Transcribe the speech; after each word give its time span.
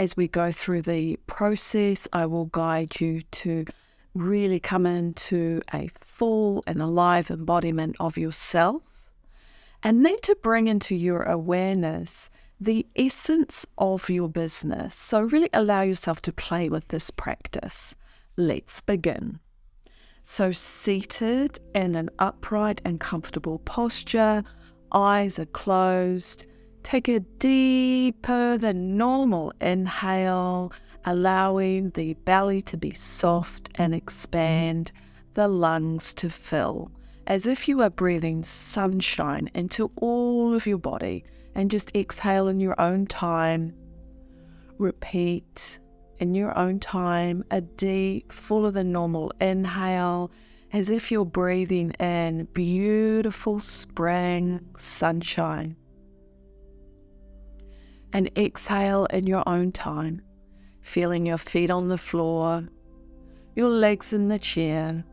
as 0.00 0.16
we 0.16 0.26
go 0.26 0.50
through 0.50 0.80
the 0.80 1.14
process, 1.26 2.08
I 2.10 2.24
will 2.24 2.46
guide 2.46 3.02
you 3.02 3.20
to 3.20 3.66
really 4.14 4.58
come 4.58 4.86
into 4.86 5.60
a 5.74 5.90
full 6.00 6.64
and 6.66 6.80
alive 6.80 7.30
embodiment 7.30 7.96
of 8.00 8.16
yourself. 8.16 8.82
And 9.82 10.02
then 10.06 10.18
to 10.22 10.34
bring 10.36 10.68
into 10.68 10.94
your 10.94 11.24
awareness 11.24 12.30
the 12.58 12.86
essence 12.96 13.66
of 13.76 14.08
your 14.08 14.30
business. 14.30 14.94
So, 14.94 15.20
really 15.20 15.50
allow 15.52 15.82
yourself 15.82 16.22
to 16.22 16.32
play 16.32 16.70
with 16.70 16.88
this 16.88 17.10
practice. 17.10 17.94
Let's 18.38 18.80
begin. 18.80 19.38
So, 20.22 20.50
seated 20.50 21.60
in 21.74 21.94
an 21.94 22.08
upright 22.18 22.80
and 22.86 22.98
comfortable 22.98 23.58
posture, 23.58 24.44
eyes 24.92 25.38
are 25.38 25.44
closed. 25.44 26.46
Take 26.82 27.08
a 27.08 27.20
deeper 27.20 28.58
than 28.58 28.96
normal 28.96 29.52
inhale, 29.60 30.72
allowing 31.04 31.90
the 31.90 32.14
belly 32.14 32.62
to 32.62 32.76
be 32.76 32.92
soft 32.92 33.68
and 33.76 33.94
expand, 33.94 34.92
the 35.34 35.46
lungs 35.46 36.12
to 36.14 36.28
fill, 36.28 36.90
as 37.26 37.46
if 37.46 37.68
you 37.68 37.80
are 37.82 37.90
breathing 37.90 38.42
sunshine 38.42 39.50
into 39.54 39.90
all 39.96 40.54
of 40.54 40.66
your 40.66 40.78
body 40.78 41.24
and 41.54 41.70
just 41.70 41.94
exhale 41.94 42.48
in 42.48 42.60
your 42.60 42.80
own 42.80 43.06
time. 43.06 43.74
Repeat 44.78 45.78
in 46.18 46.34
your 46.34 46.56
own 46.58 46.80
time 46.80 47.44
a 47.50 47.60
deep, 47.60 48.32
fuller 48.32 48.70
than 48.70 48.92
normal 48.92 49.32
inhale, 49.40 50.30
as 50.72 50.90
if 50.90 51.10
you're 51.10 51.24
breathing 51.24 51.90
in 51.92 52.44
beautiful 52.52 53.58
spring 53.58 54.60
sunshine. 54.76 55.76
And 58.12 58.30
exhale 58.36 59.06
in 59.06 59.26
your 59.26 59.48
own 59.48 59.72
time, 59.72 60.20
feeling 60.80 61.26
your 61.26 61.38
feet 61.38 61.70
on 61.70 61.88
the 61.88 61.98
floor, 61.98 62.64
your 63.54 63.68
legs 63.68 64.12
in 64.12 64.26
the 64.26 64.38
chair, 64.38 65.04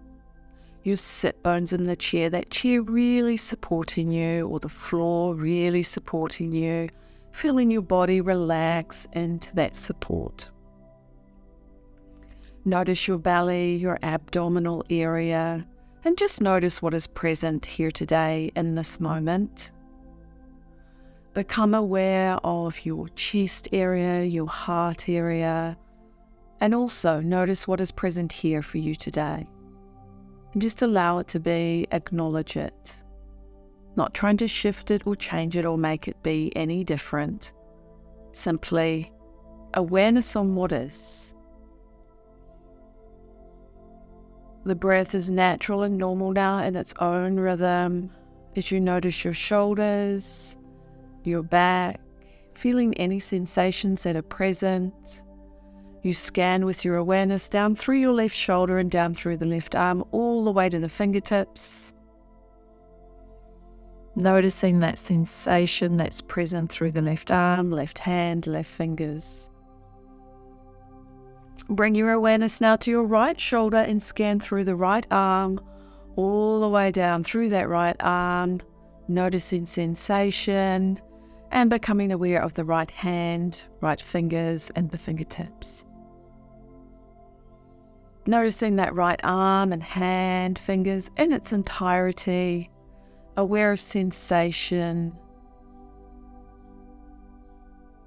your 0.84 0.96
sit 0.96 1.44
bones 1.44 1.74
in 1.74 1.84
the 1.84 1.96
chair, 1.96 2.30
that 2.30 2.50
chair 2.50 2.82
really 2.82 3.38
supporting 3.38 4.12
you, 4.12 4.48
or 4.48 4.60
the 4.60 4.70
floor 4.70 5.36
really 5.36 5.84
supporting 5.84 6.52
you, 6.52 6.90
feeling 7.32 7.70
your 7.70 7.82
body 7.82 8.22
relax 8.22 9.08
into 9.14 9.54
that 9.56 9.76
support. 9.76 10.50
Notice 12.66 13.08
your 13.08 13.18
belly, 13.18 13.76
your 13.76 14.00
abdominal 14.02 14.84
area, 14.90 15.66
and 16.04 16.18
just 16.18 16.42
notice 16.42 16.82
what 16.82 16.94
is 16.94 17.06
present 17.06 17.66
here 17.66 17.92
today 17.92 18.52
in 18.56 18.76
this 18.76 19.00
moment. 19.00 19.72
Become 21.38 21.76
aware 21.76 22.40
of 22.44 22.84
your 22.84 23.10
chest 23.10 23.70
area, 23.72 24.24
your 24.24 24.48
heart 24.48 25.08
area, 25.08 25.78
and 26.62 26.74
also 26.74 27.22
notice 27.22 27.68
what 27.68 27.80
is 27.80 27.92
present 27.92 28.34
here 28.34 28.64
for 28.64 28.80
you 28.80 28.96
today. 28.96 29.46
And 30.54 30.62
just 30.64 30.82
allow 30.82 31.20
it 31.20 31.28
to 31.28 31.40
be, 31.40 31.86
acknowledge 31.92 32.58
it. 32.58 33.00
Not 33.96 34.16
trying 34.16 34.38
to 34.38 34.48
shift 34.48 34.90
it 34.90 35.06
or 35.06 35.16
change 35.16 35.56
it 35.56 35.64
or 35.64 35.78
make 35.78 36.08
it 36.08 36.24
be 36.24 36.52
any 36.56 36.84
different. 36.84 37.52
Simply 38.32 39.12
awareness 39.76 40.36
on 40.36 40.56
what 40.56 40.72
is. 40.72 41.36
The 44.66 44.74
breath 44.74 45.14
is 45.14 45.30
natural 45.30 45.84
and 45.84 46.00
normal 46.00 46.32
now 46.32 46.64
in 46.64 46.76
its 46.76 46.96
own 47.00 47.40
rhythm 47.40 48.10
as 48.56 48.72
you 48.72 48.82
notice 48.82 49.24
your 49.24 49.36
shoulders, 49.36 50.58
your 51.28 51.44
back, 51.44 52.00
feeling 52.54 52.94
any 52.96 53.20
sensations 53.20 54.04
that 54.04 54.16
are 54.16 54.22
present. 54.22 55.24
You 56.04 56.14
scan 56.14 56.66
with 56.66 56.86
your 56.86 56.96
awareness 56.96 57.50
down 57.50 57.76
through 57.76 57.98
your 57.98 58.14
left 58.14 58.36
shoulder 58.36 58.80
and 58.80 58.90
down 58.90 59.14
through 59.14 59.38
the 59.38 59.46
left 59.46 59.76
arm, 59.76 60.04
all 60.12 60.46
the 60.46 60.52
way 60.52 60.70
to 60.70 60.80
the 60.80 60.90
fingertips. 60.90 61.94
Noticing 64.16 64.80
that 64.80 64.98
sensation 64.98 65.98
that's 65.98 66.22
present 66.22 66.72
through 66.72 66.92
the 66.92 67.02
left 67.02 67.30
arm, 67.30 67.70
left 67.70 68.00
hand, 68.00 68.48
left 68.48 68.70
fingers. 68.70 69.52
Bring 71.70 71.94
your 71.94 72.12
awareness 72.12 72.62
now 72.62 72.78
to 72.78 72.90
your 72.90 73.04
right 73.04 73.40
shoulder 73.40 73.78
and 73.78 74.02
scan 74.02 74.40
through 74.40 74.64
the 74.64 74.76
right 74.76 75.06
arm, 75.12 75.60
all 76.16 76.62
the 76.62 76.70
way 76.70 76.90
down 76.90 77.24
through 77.24 77.50
that 77.50 77.70
right 77.70 77.96
arm, 78.00 78.62
noticing 79.08 79.66
sensation 79.66 81.00
and 81.58 81.72
becoming 81.72 82.12
aware 82.12 82.40
of 82.40 82.54
the 82.54 82.64
right 82.64 82.92
hand, 82.92 83.64
right 83.82 84.00
fingers, 84.00 84.70
and 84.76 84.92
the 84.92 84.98
fingertips. 84.98 85.86
Noticing 88.28 88.76
that 88.76 88.94
right 88.94 89.20
arm 89.24 89.74
and 89.74 89.82
hand, 89.82 90.60
fingers 90.60 91.10
in 91.18 91.34
its 91.34 91.52
entirety, 91.52 92.70
aware 93.38 93.72
of 93.72 93.82
sensation. 93.82 95.18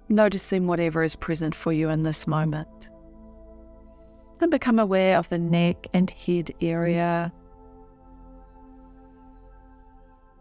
Noticing 0.09 0.69
whatever 0.69 1.03
is 1.03 1.17
present 1.17 1.53
for 1.53 1.73
you 1.73 1.89
in 1.89 2.05
this 2.05 2.29
moment. 2.29 2.89
And 4.41 4.53
become 4.53 4.79
aware 4.79 5.19
of 5.19 5.29
the 5.29 5.39
neck 5.39 5.89
and 5.93 6.09
head 6.09 6.53
area. 6.61 7.33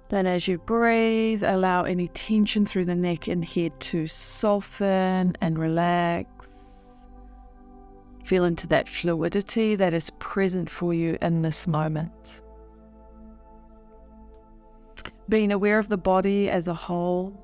Then, 0.10 0.26
as 0.26 0.48
you 0.48 0.58
breathe, 0.58 1.44
allow 1.44 1.84
any 1.84 2.08
tension 2.08 2.66
through 2.66 2.86
the 2.86 2.96
neck 2.96 3.28
and 3.28 3.46
head 3.46 3.80
to 3.82 4.08
soften 4.08 5.38
and 5.40 5.60
relax. 5.60 7.08
Feel 8.26 8.46
into 8.46 8.68
that 8.68 8.90
fluidity 8.90 9.76
that 9.76 9.94
is 9.94 10.10
present 10.18 10.68
for 10.68 10.96
you 10.96 11.18
in 11.22 11.44
this 11.44 11.68
moment. 11.68 12.42
Being 15.30 15.52
aware 15.52 15.78
of 15.78 15.90
the 15.90 15.98
body 15.98 16.50
as 16.50 16.68
a 16.68 16.74
whole, 16.74 17.40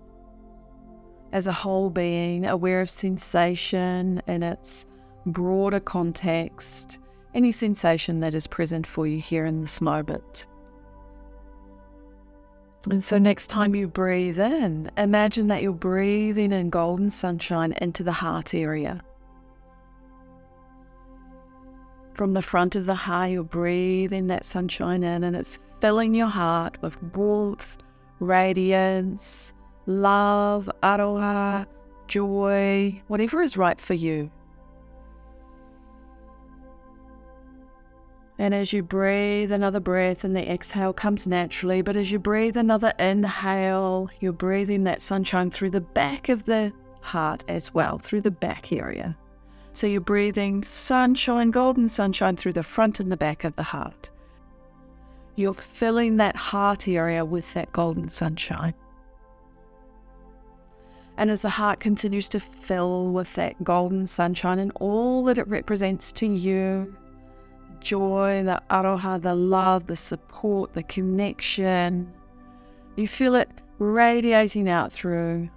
as 1.34 1.46
a 1.46 1.52
whole 1.52 1.92
being, 1.92 2.48
aware 2.48 2.82
of 2.82 2.90
sensation 2.90 4.24
in 4.26 4.42
its 4.42 4.88
broader 5.28 5.80
context, 5.80 6.98
any 7.36 7.52
sensation 7.52 8.22
that 8.22 8.34
is 8.34 8.48
present 8.48 8.88
for 8.88 9.06
you 9.06 9.20
here 9.20 9.46
in 9.46 9.62
this 9.62 9.82
moment. 9.82 10.48
And 12.90 13.04
so, 13.04 13.18
next 13.18 13.48
time 13.48 13.74
you 13.74 13.88
breathe 13.88 14.40
in, 14.40 14.92
imagine 14.96 15.48
that 15.48 15.64
you're 15.64 15.74
breathing 15.74 16.52
in 16.52 16.70
golden 16.70 17.10
sunshine 17.10 17.74
into 17.82 18.04
the 18.04 18.12
heart 18.12 18.54
area. 18.54 19.02
From 22.14 22.34
the 22.34 22.44
front 22.44 22.76
of 22.76 22.86
the 22.86 22.96
heart, 22.96 23.32
you're 23.32 23.44
breathing 23.44 24.28
that 24.28 24.46
sunshine 24.46 25.04
in, 25.04 25.24
and 25.24 25.36
it's 25.36 25.60
filling 25.82 26.14
your 26.14 26.28
heart 26.28 26.80
with 26.82 27.02
warmth, 27.16 27.80
radiance, 28.20 29.54
love, 29.88 30.70
aroha, 30.84 31.66
joy, 32.08 33.02
whatever 33.08 33.42
is 33.42 33.58
right 33.58 33.82
for 33.82 33.96
you. 33.96 34.30
And 38.38 38.54
as 38.54 38.74
you 38.74 38.84
breathe 38.84 39.52
another 39.52 39.80
breath, 39.80 40.26
and 40.26 40.36
the 40.36 40.52
exhale 40.52 40.92
comes 40.92 41.26
naturally, 41.26 41.82
but 41.82 41.96
as 41.96 42.12
you 42.12 42.20
breathe 42.20 42.58
another 42.58 42.94
inhale, 43.00 44.10
you're 44.20 44.34
breathing 44.34 44.84
that 44.84 45.02
sunshine 45.02 45.50
through 45.50 45.70
the 45.70 45.82
back 45.82 46.28
of 46.28 46.46
the 46.46 46.74
heart 47.00 47.46
as 47.48 47.74
well, 47.74 47.98
through 47.98 48.22
the 48.22 48.32
back 48.32 48.74
area. 48.74 49.16
So 49.72 49.88
you're 49.88 50.02
breathing 50.02 50.64
sunshine, 50.64 51.52
golden 51.52 51.88
sunshine 51.88 52.36
through 52.36 52.54
the 52.54 52.64
front 52.64 53.00
and 53.00 53.12
the 53.12 53.18
back 53.18 53.46
of 53.46 53.56
the 53.56 53.64
heart. 53.64 54.10
You're 55.36 55.54
filling 55.54 56.18
that 56.18 56.36
heart 56.36 56.88
area 56.88 57.24
with 57.24 57.54
that 57.54 57.72
golden 57.72 58.10
sunshine. 58.10 58.74
And 61.18 61.30
as 61.30 61.42
the 61.42 61.50
heart 61.50 61.80
continues 61.80 62.28
to 62.30 62.40
fill 62.42 63.12
with 63.12 63.34
that 63.36 63.64
golden 63.64 64.08
sunshine 64.08 64.60
and 64.60 64.74
all 64.76 65.24
that 65.26 65.38
it 65.38 65.48
represents 65.48 66.12
to 66.14 66.26
you 66.26 66.96
joy, 67.76 68.44
the 68.44 68.62
aroha, 68.70 69.22
the 69.22 69.36
love, 69.36 69.88
the 69.88 69.96
support, 69.96 70.74
the 70.74 70.84
connection 70.84 72.12
you 72.96 73.08
feel 73.08 73.36
it 73.36 73.50
radiating 73.80 74.70
out 74.70 74.92
through 74.92 75.50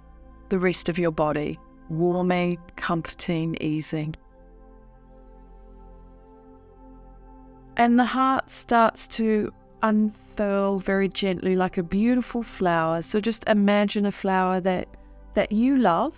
the 0.49 0.59
rest 0.59 0.89
of 0.89 0.99
your 0.99 1.11
body 1.11 1.57
warming, 1.89 2.55
comforting, 2.75 3.57
easing. 3.61 4.15
And 7.77 7.97
the 7.97 8.05
heart 8.05 8.51
starts 8.51 9.07
to 9.07 9.51
unfurl 9.81 10.77
very 10.77 11.09
gently 11.09 11.55
like 11.55 11.79
a 11.79 11.83
beautiful 11.83 12.43
flower. 12.43 13.01
So 13.01 13.19
just 13.19 13.47
imagine 13.47 14.05
a 14.05 14.11
flower 14.11 14.59
that 14.61 14.87
that 15.33 15.51
you 15.51 15.77
love 15.77 16.15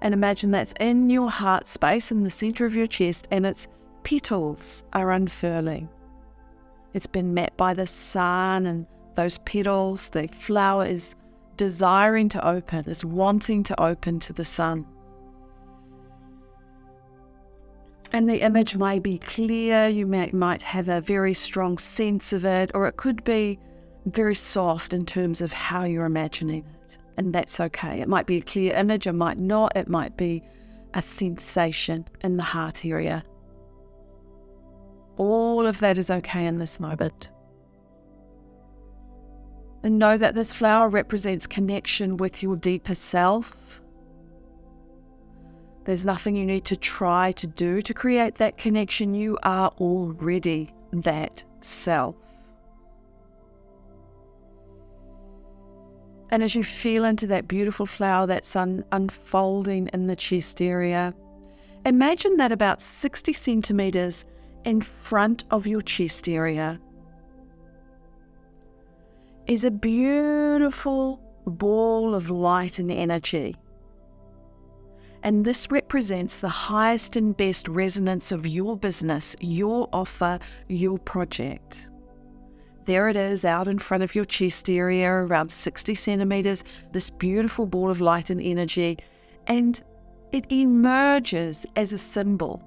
and 0.00 0.14
imagine 0.14 0.52
that's 0.52 0.72
in 0.78 1.10
your 1.10 1.30
heart 1.30 1.66
space 1.66 2.10
in 2.10 2.22
the 2.22 2.30
center 2.30 2.64
of 2.64 2.74
your 2.74 2.86
chest 2.86 3.26
and 3.30 3.44
its 3.44 3.66
petals 4.02 4.84
are 4.92 5.10
unfurling. 5.12 5.88
It's 6.94 7.06
been 7.06 7.34
met 7.34 7.56
by 7.56 7.74
the 7.74 7.86
sun 7.86 8.66
and 8.66 8.86
those 9.14 9.38
petals, 9.38 10.08
the 10.10 10.28
flower 10.28 10.86
is 10.86 11.14
desiring 11.56 12.28
to 12.30 12.46
open, 12.46 12.84
is 12.86 13.04
wanting 13.04 13.62
to 13.64 13.80
open 13.80 14.18
to 14.20 14.32
the 14.32 14.44
sun. 14.44 14.86
And 18.12 18.28
the 18.28 18.42
image 18.42 18.76
may 18.76 18.98
be 18.98 19.18
clear, 19.18 19.88
you 19.88 20.06
may, 20.06 20.30
might 20.32 20.62
have 20.62 20.88
a 20.88 21.00
very 21.00 21.32
strong 21.32 21.78
sense 21.78 22.32
of 22.32 22.44
it, 22.44 22.70
or 22.74 22.86
it 22.86 22.96
could 22.96 23.24
be 23.24 23.58
very 24.06 24.34
soft 24.34 24.92
in 24.92 25.06
terms 25.06 25.40
of 25.40 25.52
how 25.52 25.84
you're 25.84 26.04
imagining 26.04 26.64
it. 26.84 26.98
And 27.16 27.34
that's 27.34 27.60
okay. 27.60 28.00
It 28.00 28.08
might 28.08 28.26
be 28.26 28.38
a 28.38 28.42
clear 28.42 28.74
image, 28.74 29.06
it 29.06 29.12
might 29.12 29.38
not, 29.38 29.76
it 29.76 29.88
might 29.88 30.16
be 30.16 30.42
a 30.94 31.00
sensation 31.00 32.06
in 32.22 32.36
the 32.36 32.42
heart 32.42 32.84
area. 32.84 33.24
All 35.16 35.66
of 35.66 35.80
that 35.80 35.98
is 35.98 36.10
okay 36.10 36.46
in 36.46 36.56
this 36.56 36.80
moment. 36.80 37.30
And 39.82 39.98
know 39.98 40.16
that 40.16 40.34
this 40.34 40.52
flower 40.52 40.88
represents 40.88 41.46
connection 41.46 42.16
with 42.16 42.42
your 42.42 42.56
deeper 42.56 42.94
self 42.94 43.82
there's 45.84 46.06
nothing 46.06 46.36
you 46.36 46.46
need 46.46 46.64
to 46.66 46.76
try 46.76 47.32
to 47.32 47.46
do 47.46 47.82
to 47.82 47.92
create 47.92 48.36
that 48.36 48.56
connection. 48.56 49.14
You 49.14 49.36
are 49.42 49.70
already 49.78 50.72
that 50.92 51.42
self. 51.60 52.14
And 56.30 56.42
as 56.42 56.54
you 56.54 56.62
feel 56.62 57.04
into 57.04 57.26
that 57.26 57.48
beautiful 57.48 57.84
flower 57.84 58.26
that's 58.26 58.56
un- 58.56 58.84
unfolding 58.92 59.88
in 59.92 60.06
the 60.06 60.16
chest 60.16 60.62
area, 60.62 61.12
imagine 61.84 62.36
that 62.36 62.52
about 62.52 62.80
60 62.80 63.32
centimeters 63.32 64.24
in 64.64 64.80
front 64.80 65.44
of 65.50 65.66
your 65.66 65.80
chest 65.80 66.28
area 66.28 66.80
is 69.46 69.64
a 69.64 69.70
beautiful 69.70 71.20
ball 71.46 72.14
of 72.14 72.30
light 72.30 72.78
and 72.78 72.90
energy 72.90 73.56
and 75.22 75.44
this 75.44 75.70
represents 75.70 76.36
the 76.36 76.48
highest 76.48 77.16
and 77.16 77.36
best 77.36 77.68
resonance 77.68 78.32
of 78.32 78.46
your 78.46 78.76
business, 78.76 79.36
your 79.40 79.88
offer, 79.92 80.38
your 80.68 80.98
project. 80.98 81.88
There 82.86 83.08
it 83.08 83.16
is 83.16 83.44
out 83.44 83.68
in 83.68 83.78
front 83.78 84.02
of 84.02 84.16
your 84.16 84.24
chest 84.24 84.68
area, 84.68 85.08
around 85.08 85.52
60 85.52 85.94
centimeters, 85.94 86.64
this 86.90 87.10
beautiful 87.10 87.66
ball 87.66 87.90
of 87.90 88.00
light 88.00 88.30
and 88.30 88.40
energy, 88.40 88.98
and 89.46 89.80
it 90.32 90.50
emerges 90.50 91.64
as 91.76 91.92
a 91.92 91.98
symbol. 91.98 92.60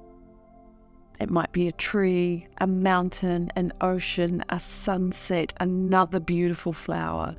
It 1.20 1.30
might 1.30 1.52
be 1.52 1.68
a 1.68 1.72
tree, 1.72 2.48
a 2.60 2.68
mountain, 2.68 3.52
an 3.56 3.72
ocean, 3.82 4.44
a 4.50 4.60
sunset, 4.60 5.54
another 5.60 6.20
beautiful 6.20 6.74
flower. 6.74 7.36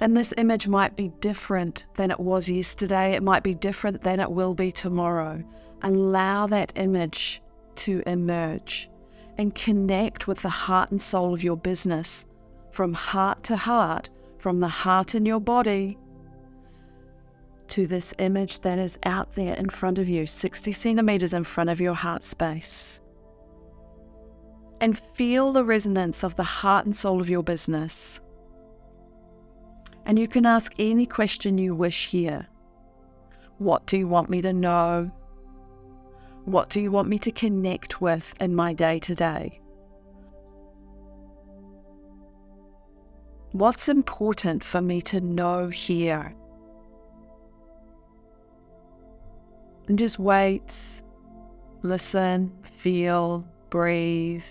And 0.00 0.16
this 0.16 0.32
image 0.38 0.66
might 0.66 0.96
be 0.96 1.08
different 1.20 1.86
than 1.96 2.10
it 2.10 2.18
was 2.18 2.48
yesterday. 2.48 3.12
It 3.12 3.22
might 3.22 3.42
be 3.42 3.54
different 3.54 4.02
than 4.02 4.18
it 4.18 4.30
will 4.30 4.54
be 4.54 4.72
tomorrow. 4.72 5.42
Allow 5.82 6.46
that 6.46 6.72
image 6.76 7.42
to 7.76 8.02
emerge 8.06 8.88
and 9.36 9.54
connect 9.54 10.26
with 10.26 10.40
the 10.42 10.48
heart 10.48 10.90
and 10.90 11.00
soul 11.00 11.34
of 11.34 11.42
your 11.42 11.56
business 11.56 12.26
from 12.70 12.92
heart 12.92 13.42
to 13.44 13.56
heart, 13.56 14.10
from 14.38 14.60
the 14.60 14.68
heart 14.68 15.14
in 15.14 15.26
your 15.26 15.40
body 15.40 15.98
to 17.70 17.86
this 17.86 18.14
image 18.18 18.60
that 18.60 18.78
is 18.78 18.98
out 19.04 19.34
there 19.34 19.54
in 19.54 19.68
front 19.68 19.98
of 19.98 20.08
you, 20.08 20.26
60 20.26 20.72
centimeters 20.72 21.34
in 21.34 21.44
front 21.44 21.70
of 21.70 21.80
your 21.80 21.94
heart 21.94 22.22
space. 22.22 23.00
And 24.80 24.98
feel 24.98 25.52
the 25.52 25.64
resonance 25.64 26.22
of 26.22 26.36
the 26.36 26.42
heart 26.42 26.86
and 26.86 26.96
soul 26.96 27.20
of 27.20 27.30
your 27.30 27.42
business 27.42 28.20
and 30.06 30.18
you 30.18 30.26
can 30.26 30.46
ask 30.46 30.74
any 30.78 31.06
question 31.06 31.58
you 31.58 31.74
wish 31.74 32.08
here. 32.08 32.46
What 33.58 33.86
do 33.86 33.96
you 33.96 34.08
want 34.08 34.30
me 34.30 34.40
to 34.42 34.52
know? 34.52 35.10
What 36.46 36.70
do 36.70 36.80
you 36.80 36.90
want 36.90 37.08
me 37.08 37.18
to 37.20 37.30
connect 37.30 38.00
with 38.00 38.34
in 38.40 38.54
my 38.54 38.72
day 38.72 38.98
to 38.98 39.14
day? 39.14 39.60
What's 43.52 43.88
important 43.88 44.64
for 44.64 44.80
me 44.80 45.00
to 45.02 45.20
know 45.20 45.68
here? 45.68 46.34
And 49.88 49.98
just 49.98 50.18
wait, 50.18 51.02
listen, 51.82 52.52
feel, 52.62 53.46
breathe. 53.70 54.44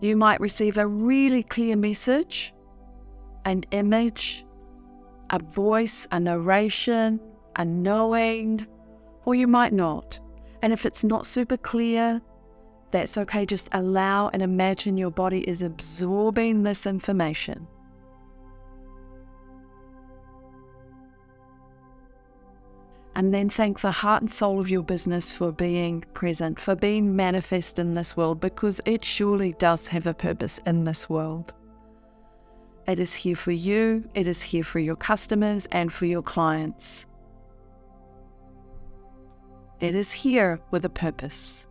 You 0.00 0.16
might 0.16 0.40
receive 0.40 0.78
a 0.78 0.86
really 0.86 1.42
clear 1.42 1.76
message 1.76 2.54
an 3.46 3.64
image, 3.70 4.44
a 5.30 5.38
voice, 5.38 6.06
a 6.12 6.20
narration, 6.20 7.18
a 7.56 7.64
knowing, 7.64 8.66
or 9.24 9.34
you 9.34 9.46
might 9.46 9.72
not. 9.72 10.20
And 10.62 10.72
if 10.74 10.84
it's 10.84 11.02
not 11.02 11.26
super 11.26 11.56
clear, 11.56 12.20
that's 12.90 13.16
okay. 13.16 13.46
Just 13.46 13.68
allow 13.72 14.28
and 14.28 14.42
imagine 14.42 14.98
your 14.98 15.10
body 15.10 15.48
is 15.48 15.62
absorbing 15.62 16.62
this 16.62 16.86
information. 16.86 17.66
And 23.20 23.34
then 23.34 23.50
thank 23.50 23.80
the 23.80 23.90
heart 23.90 24.22
and 24.22 24.32
soul 24.32 24.58
of 24.60 24.70
your 24.70 24.82
business 24.82 25.30
for 25.30 25.52
being 25.52 26.06
present, 26.14 26.58
for 26.58 26.74
being 26.74 27.14
manifest 27.14 27.78
in 27.78 27.92
this 27.92 28.16
world, 28.16 28.40
because 28.40 28.80
it 28.86 29.04
surely 29.04 29.52
does 29.58 29.86
have 29.88 30.06
a 30.06 30.14
purpose 30.14 30.58
in 30.64 30.84
this 30.84 31.06
world. 31.10 31.52
It 32.86 32.98
is 32.98 33.12
here 33.12 33.36
for 33.36 33.52
you, 33.52 34.08
it 34.14 34.26
is 34.26 34.40
here 34.40 34.64
for 34.64 34.78
your 34.78 34.96
customers 34.96 35.68
and 35.70 35.92
for 35.92 36.06
your 36.06 36.22
clients. 36.22 37.04
It 39.80 39.94
is 39.94 40.10
here 40.10 40.58
with 40.70 40.86
a 40.86 40.88
purpose. 40.88 41.66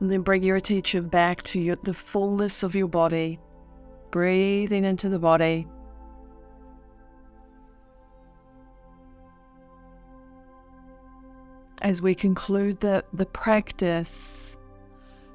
And 0.00 0.10
then 0.10 0.22
bring 0.22 0.42
your 0.42 0.56
attention 0.56 1.06
back 1.06 1.44
to 1.44 1.60
your, 1.60 1.76
the 1.76 1.94
fullness 1.94 2.64
of 2.64 2.74
your 2.74 2.88
body, 2.88 3.38
breathing 4.10 4.84
into 4.84 5.08
the 5.08 5.20
body. 5.20 5.68
As 11.86 12.02
we 12.02 12.16
conclude 12.16 12.80
the, 12.80 13.04
the 13.12 13.26
practice, 13.26 14.58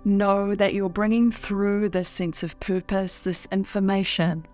know 0.04 0.54
that 0.54 0.74
you're 0.74 0.90
bringing 0.90 1.32
through 1.32 1.88
this 1.88 2.10
sense 2.10 2.44
of 2.44 2.60
purpose, 2.60 3.20
this 3.20 3.48
information 3.54 4.46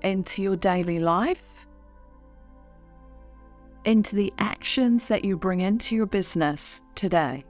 into 0.00 0.40
your 0.40 0.56
daily 0.56 0.98
life, 0.98 1.66
into 3.84 4.16
the 4.16 4.32
actions 4.38 5.06
that 5.08 5.22
you 5.22 5.36
bring 5.36 5.60
into 5.60 5.94
your 5.94 6.06
business 6.06 6.80
today. 6.94 7.44